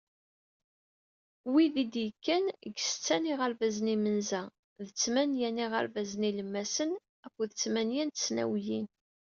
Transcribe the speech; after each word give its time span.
Wid 1.53 1.75
i 1.83 1.85
d-yekkan 1.93 2.45
seg 2.61 2.75
setta 2.85 3.17
n 3.21 3.27
yiɣerbazen 3.29 3.91
imenza 3.95 4.41
d 4.85 4.87
tmanya 5.01 5.49
n 5.51 5.59
yiɣerbazen 5.61 6.27
ilemmasen 6.29 6.91
akked 7.25 7.51
tmanya 7.53 8.03
n 8.05 8.09
tesnawiyin. 8.11 8.87